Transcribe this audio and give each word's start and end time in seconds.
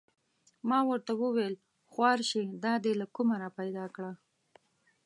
ما 0.69 0.79
ورته 0.89 1.11
و 1.19 1.23
ویل: 1.35 1.55
خوار 1.91 2.17
نه 2.21 2.25
شې 2.29 2.41
دا 2.63 2.73
دې 2.83 2.93
له 3.01 3.05
کومه 3.15 3.35
را 3.41 3.49
پیدا 3.59 3.85
کړه؟ 3.95 4.11